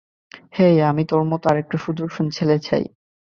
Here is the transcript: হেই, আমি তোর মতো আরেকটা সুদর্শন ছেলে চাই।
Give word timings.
হেই, 0.57 0.75
আমি 0.81 1.03
তোর 1.05 1.21
মতো 1.23 1.45
আরেকটা 1.49 1.77
সুদর্শন 1.77 2.25
ছেলে 2.29 2.55
চাই। 2.59 2.83